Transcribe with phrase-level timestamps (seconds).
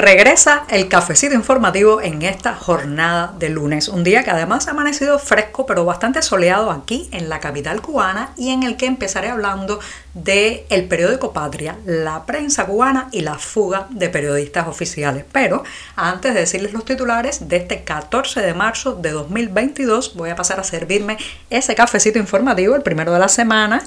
[0.00, 5.18] Regresa el cafecito informativo en esta jornada de lunes, un día que además ha amanecido
[5.18, 9.78] fresco pero bastante soleado aquí en la capital cubana y en el que empezaré hablando
[10.14, 15.26] de el periódico Patria, la prensa cubana y la fuga de periodistas oficiales.
[15.32, 15.64] Pero
[15.96, 20.58] antes de decirles los titulares de este 14 de marzo de 2022, voy a pasar
[20.60, 21.18] a servirme
[21.50, 23.82] ese cafecito informativo, el primero de la semana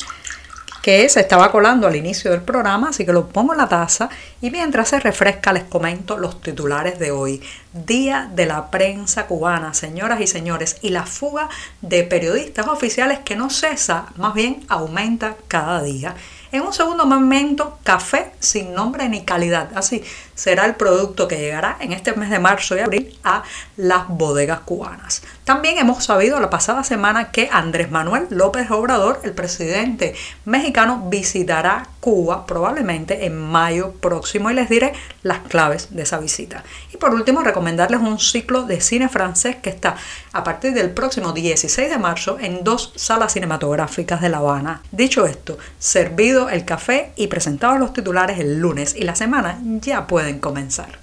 [0.83, 4.09] que se estaba colando al inicio del programa, así que lo pongo en la taza
[4.41, 7.41] y mientras se refresca les comento los titulares de hoy.
[7.71, 11.47] Día de la prensa cubana, señoras y señores, y la fuga
[11.81, 16.15] de periodistas oficiales que no cesa, más bien aumenta cada día.
[16.51, 19.69] En un segundo momento, café sin nombre ni calidad.
[19.75, 20.03] Así
[20.35, 23.43] será el producto que llegará en este mes de marzo y abril a
[23.75, 25.23] las bodegas cubanas.
[25.45, 31.87] También hemos sabido la pasada semana que Andrés Manuel López Obrador, el presidente mexicano, visitará
[31.99, 36.63] Cuba probablemente en mayo próximo y les diré las claves de esa visita.
[36.93, 39.97] Y por último, recomendarles un ciclo de cine francés que está
[40.31, 44.81] a partir del próximo 16 de marzo en dos salas cinematográficas de La Habana.
[44.93, 50.07] Dicho esto, servido el café y presentados los titulares el lunes y la semana ya
[50.07, 51.02] pueden comenzar.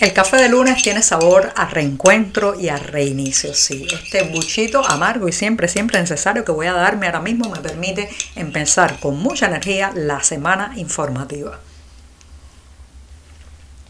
[0.00, 3.84] El café de lunes tiene sabor a reencuentro y a reinicio, sí.
[3.92, 8.08] Este buchito amargo y siempre, siempre necesario que voy a darme ahora mismo me permite
[8.36, 11.58] empezar con mucha energía la semana informativa.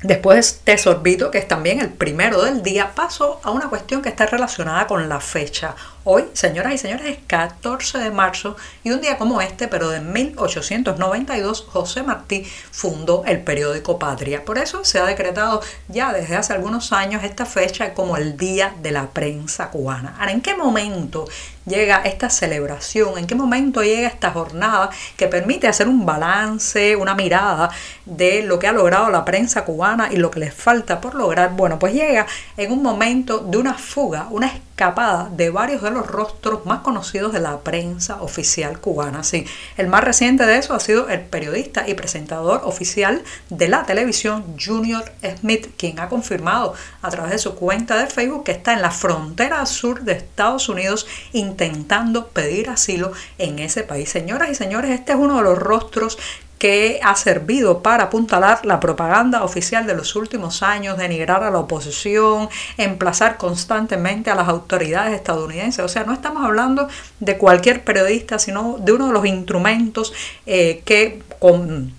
[0.02, 4.00] Después de este sorbito, que es también el primero del día, paso a una cuestión
[4.00, 5.74] que está relacionada con la fecha.
[6.04, 10.00] Hoy, señoras y señores, es 14 de marzo y un día como este, pero de
[10.00, 14.44] 1892, José Martí fundó el periódico Patria.
[14.44, 18.74] Por eso se ha decretado ya desde hace algunos años esta fecha como el Día
[18.80, 20.14] de la Prensa Cubana.
[20.18, 21.26] Ahora, ¿en qué momento
[21.66, 23.18] llega esta celebración?
[23.18, 27.70] ¿En qué momento llega esta jornada que permite hacer un balance, una mirada
[28.06, 31.54] de lo que ha logrado la prensa cubana y lo que les falta por lograr?
[31.54, 32.26] Bueno, pues llega
[32.56, 37.32] en un momento de una fuga, una escapada de varios de los rostros más conocidos
[37.32, 39.24] de la prensa oficial cubana.
[39.24, 39.44] Sí,
[39.76, 44.44] el más reciente de eso ha sido el periodista y presentador oficial de la televisión
[44.62, 45.04] Junior
[45.40, 48.90] Smith, quien ha confirmado a través de su cuenta de Facebook que está en la
[48.90, 54.10] frontera sur de Estados Unidos intentando pedir asilo en ese país.
[54.10, 56.18] Señoras y señores, este es uno de los rostros
[56.58, 61.58] que ha servido para apuntalar la propaganda oficial de los últimos años, denigrar a la
[61.58, 65.84] oposición, emplazar constantemente a las autoridades estadounidenses.
[65.84, 66.88] O sea, no estamos hablando
[67.20, 70.12] de cualquier periodista, sino de uno de los instrumentos
[70.46, 71.97] eh, que con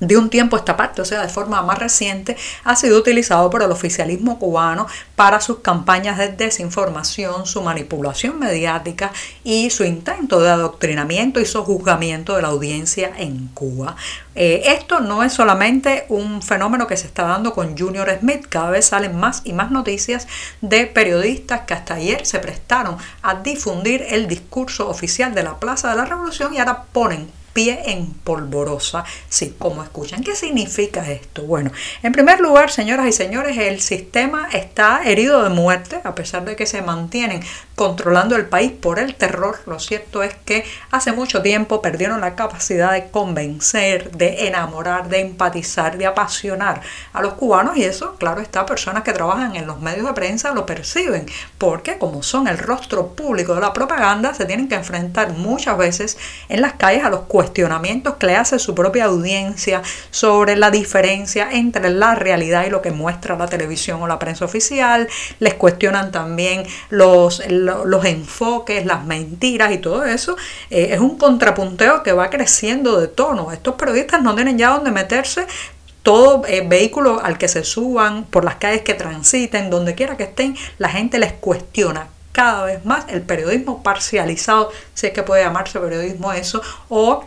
[0.00, 3.62] de un tiempo esta parte, o sea, de forma más reciente, ha sido utilizado por
[3.62, 9.12] el oficialismo cubano para sus campañas de desinformación, su manipulación mediática
[9.44, 13.96] y su intento de adoctrinamiento y sojuzgamiento de la audiencia en Cuba.
[14.34, 18.70] Eh, esto no es solamente un fenómeno que se está dando con Junior Smith, cada
[18.70, 20.28] vez salen más y más noticias
[20.60, 25.90] de periodistas que hasta ayer se prestaron a difundir el discurso oficial de la Plaza
[25.90, 30.22] de la Revolución y ahora ponen pie en polvorosa, sí, como escuchan.
[30.22, 31.40] ¿Qué significa esto?
[31.44, 31.70] Bueno,
[32.02, 36.54] en primer lugar, señoras y señores, el sistema está herido de muerte, a pesar de
[36.54, 37.40] que se mantienen
[37.74, 39.60] controlando el país por el terror.
[39.64, 45.20] Lo cierto es que hace mucho tiempo perdieron la capacidad de convencer, de enamorar, de
[45.20, 46.82] empatizar, de apasionar
[47.14, 50.52] a los cubanos y eso, claro está, personas que trabajan en los medios de prensa
[50.52, 51.24] lo perciben,
[51.56, 56.18] porque como son el rostro público de la propaganda, se tienen que enfrentar muchas veces
[56.50, 61.48] en las calles a los cuestionamientos que le hace su propia audiencia sobre la diferencia
[61.52, 65.08] entre la realidad y lo que muestra la televisión o la prensa oficial.
[65.38, 70.36] Les cuestionan también los, los enfoques, las mentiras y todo eso.
[70.70, 73.52] Eh, es un contrapunteo que va creciendo de tono.
[73.52, 75.46] Estos periodistas no tienen ya dónde meterse
[76.02, 80.24] todo eh, vehículo al que se suban, por las calles que transiten, donde quiera que
[80.24, 85.42] estén, la gente les cuestiona cada vez más el periodismo parcializado, si es que puede
[85.42, 86.60] llamarse periodismo eso,
[86.90, 87.24] o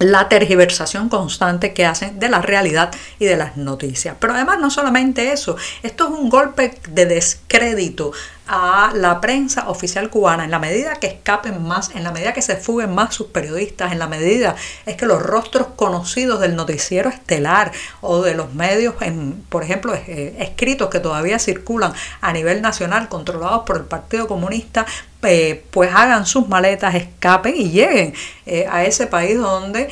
[0.00, 4.16] la tergiversación constante que hacen de la realidad y de las noticias.
[4.18, 8.12] Pero además no solamente eso, esto es un golpe de descrédito
[8.52, 12.42] a la prensa oficial cubana en la medida que escapen más, en la medida que
[12.42, 14.56] se fuguen más sus periodistas, en la medida
[14.86, 17.70] es que los rostros conocidos del noticiero estelar
[18.00, 21.92] o de los medios, en, por ejemplo, eh, escritos que todavía circulan
[22.22, 24.86] a nivel nacional controlados por el Partido Comunista,
[25.22, 28.14] eh, pues hagan sus maletas, escapen y lleguen
[28.46, 29.88] eh, a ese país donde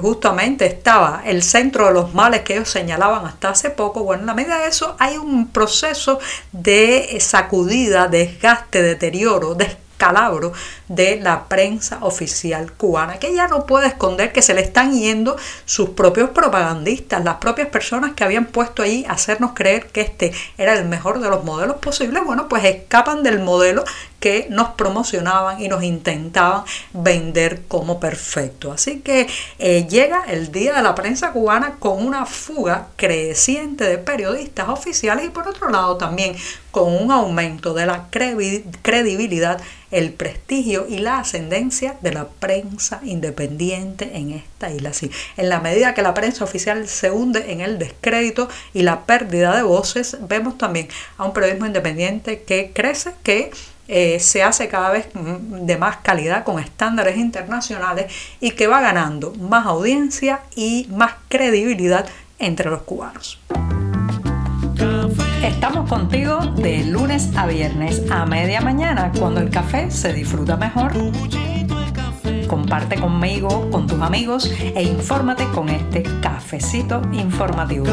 [0.00, 4.04] justamente estaba el centro de los males que ellos señalaban hasta hace poco.
[4.04, 6.18] Bueno, en la medida de eso hay un proceso
[6.52, 10.52] de sacudir desgaste, deterioro, descalabro
[10.88, 15.36] de la prensa oficial cubana, que ya no puede esconder que se le están yendo
[15.64, 20.74] sus propios propagandistas, las propias personas que habían puesto ahí hacernos creer que este era
[20.74, 23.84] el mejor de los modelos posibles, bueno, pues escapan del modelo
[24.26, 28.72] que nos promocionaban y nos intentaban vender como perfecto.
[28.72, 29.28] Así que
[29.60, 35.26] eh, llega el Día de la Prensa Cubana con una fuga creciente de periodistas oficiales
[35.26, 36.34] y por otro lado también
[36.72, 39.60] con un aumento de la credibilidad,
[39.92, 44.92] el prestigio y la ascendencia de la prensa independiente en esta isla.
[44.92, 49.06] Sí, en la medida que la prensa oficial se hunde en el descrédito y la
[49.06, 53.52] pérdida de voces, vemos también a un periodismo independiente que crece, que
[53.88, 59.32] eh, se hace cada vez de más calidad con estándares internacionales y que va ganando
[59.34, 62.06] más audiencia y más credibilidad
[62.38, 63.38] entre los cubanos.
[65.42, 70.92] Estamos contigo de lunes a viernes a media mañana cuando el café se disfruta mejor.
[72.46, 77.86] Comparte conmigo, con tus amigos e infórmate con este cafecito informativo.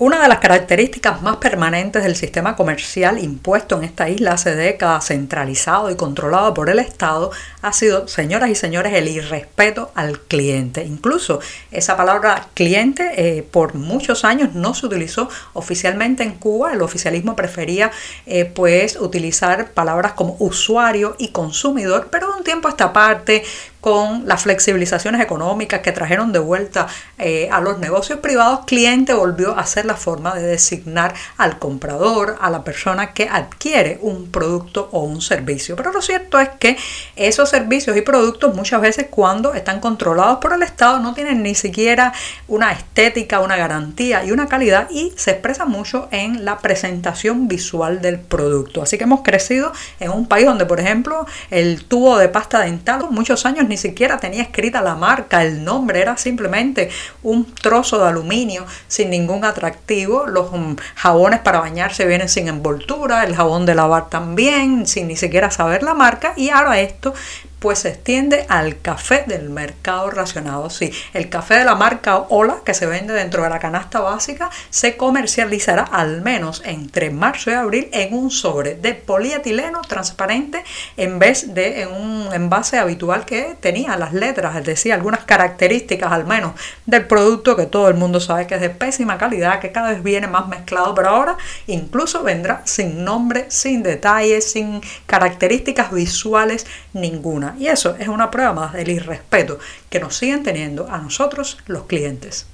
[0.00, 5.08] Una de las características más permanentes del sistema comercial impuesto en esta isla hace décadas,
[5.08, 10.84] centralizado y controlado por el Estado, ha sido, señoras y señores, el irrespeto al cliente.
[10.84, 11.40] Incluso
[11.72, 16.74] esa palabra cliente eh, por muchos años no se utilizó oficialmente en Cuba.
[16.74, 17.90] El oficialismo prefería
[18.24, 23.42] eh, pues utilizar palabras como usuario y consumidor, pero de un tiempo a esta parte
[23.80, 26.88] con las flexibilizaciones económicas que trajeron de vuelta
[27.18, 32.36] eh, a los negocios privados, cliente volvió a ser la forma de designar al comprador,
[32.40, 35.76] a la persona que adquiere un producto o un servicio.
[35.76, 36.76] Pero lo cierto es que
[37.16, 41.54] esos servicios y productos muchas veces cuando están controlados por el Estado no tienen ni
[41.54, 42.12] siquiera
[42.48, 48.00] una estética, una garantía y una calidad y se expresa mucho en la presentación visual
[48.00, 48.82] del producto.
[48.82, 53.06] Así que hemos crecido en un país donde, por ejemplo, el tubo de pasta dental
[53.10, 56.90] muchos años ni siquiera tenía escrita la marca, el nombre, era simplemente
[57.22, 60.26] un trozo de aluminio sin ningún atractivo.
[60.26, 65.16] Los mm, jabones para bañarse vienen sin envoltura, el jabón de lavar también, sin ni
[65.16, 66.32] siquiera saber la marca.
[66.36, 67.14] Y ahora esto
[67.58, 70.70] pues se extiende al café del mercado racionado.
[70.70, 74.50] Sí, el café de la marca Ola, que se vende dentro de la canasta básica,
[74.70, 80.62] se comercializará al menos entre marzo y abril en un sobre de polietileno transparente
[80.96, 86.12] en vez de en un envase habitual que tenía las letras, es decir, algunas características
[86.12, 86.52] al menos
[86.86, 90.02] del producto que todo el mundo sabe que es de pésima calidad, que cada vez
[90.02, 97.47] viene más mezclado, pero ahora incluso vendrá sin nombre, sin detalles, sin características visuales ninguna.
[97.58, 99.58] Y eso es una prueba más del irrespeto
[99.88, 102.46] que nos siguen teniendo a nosotros los clientes.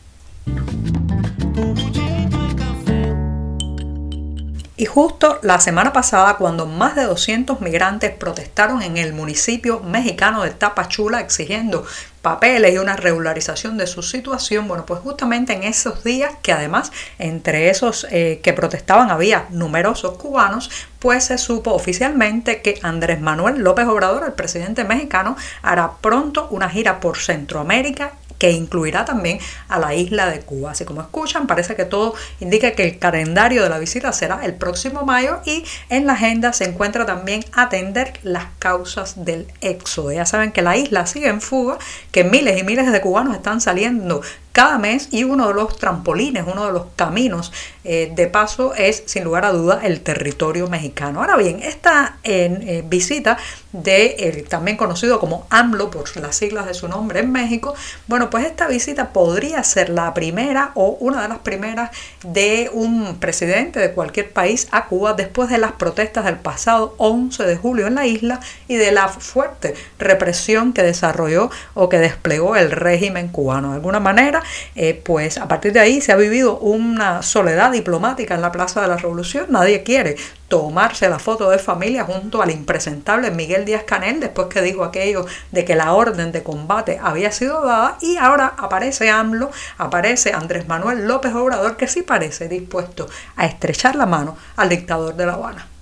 [4.76, 10.43] Y justo la semana pasada, cuando más de 200 migrantes protestaron en el municipio mexicano
[10.43, 11.87] de Tapachula exigiendo
[12.23, 16.90] papeles y una regularización de su situación, bueno, pues justamente en esos días, que además
[17.21, 23.61] entre esos eh, que protestaban había numerosos cubanos, pues se supo oficialmente que Andrés Manuel
[23.61, 28.14] López Obrador, el presidente mexicano, hará pronto una gira por Centroamérica
[28.45, 30.73] que incluirá también a la isla de Cuba.
[30.73, 34.53] Así como escuchan, parece que todo indica que el calendario de la visita será el
[34.53, 40.13] próximo mayo y en la agenda se encuentra también atender las causas del éxodo.
[40.13, 41.79] Ya saben que la isla sigue en fuga,
[42.13, 44.21] que miles y miles de cubanos están saliendo
[44.54, 49.02] cada mes y uno de los trampolines, uno de los caminos eh, de paso es
[49.06, 51.20] sin lugar a duda el territorio mexicano.
[51.20, 53.37] Ahora bien, esta eh, visita
[53.73, 57.75] de también conocido como AMLO por las siglas de su nombre en México,
[58.06, 61.90] bueno, pues esta visita podría ser la primera o una de las primeras
[62.23, 67.42] de un presidente de cualquier país a Cuba después de las protestas del pasado 11
[67.42, 72.54] de julio en la isla y de la fuerte represión que desarrolló o que desplegó
[72.54, 73.70] el régimen cubano.
[73.70, 74.44] De alguna manera,
[74.75, 78.81] eh, pues a partir de ahí se ha vivido una soledad diplomática en la Plaza
[78.81, 79.47] de la Revolución.
[79.51, 80.17] Nadie quiere
[80.49, 85.27] tomarse la foto de familia junto al impresentable Miguel Díaz Canel después que dijo aquello
[85.51, 90.69] de que la orden de combate había sido dada y ahora aparece AMLO, aparece Andrés
[90.69, 95.35] Manuel López Obrador que sí parece dispuesto a estrechar la mano al dictador de La
[95.35, 95.74] Habana.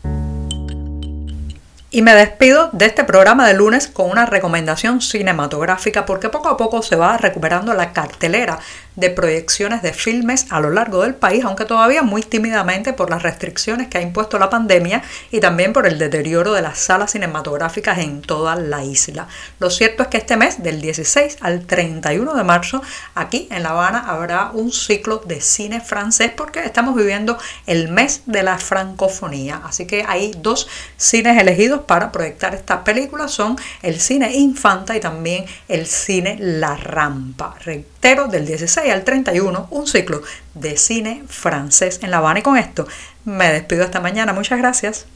[1.94, 6.56] Y me despido de este programa de lunes con una recomendación cinematográfica porque poco a
[6.56, 8.60] poco se va recuperando la cartelera
[8.96, 13.22] de proyecciones de filmes a lo largo del país, aunque todavía muy tímidamente por las
[13.22, 17.98] restricciones que ha impuesto la pandemia y también por el deterioro de las salas cinematográficas
[17.98, 19.28] en toda la isla.
[19.60, 22.82] Lo cierto es que este mes, del 16 al 31 de marzo,
[23.14, 28.22] aquí en La Habana habrá un ciclo de cine francés porque estamos viviendo el mes
[28.26, 29.60] de la francofonía.
[29.64, 35.00] Así que hay dos cines elegidos para proyectar estas películas, son el cine Infanta y
[35.00, 37.54] también el cine La Rampa.
[37.64, 40.22] Reitero, del 16 y al 31 un ciclo
[40.54, 42.40] de cine francés en La Habana.
[42.40, 42.86] Y con esto
[43.24, 44.32] me despido esta mañana.
[44.32, 45.06] Muchas gracias.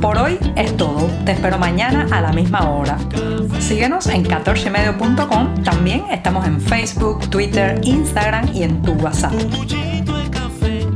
[0.00, 1.10] Por hoy es todo.
[1.24, 2.98] Te espero mañana a la misma hora.
[3.58, 5.64] Síguenos en 14medio.com.
[5.64, 9.32] También estamos en Facebook, Twitter, Instagram y en tu WhatsApp.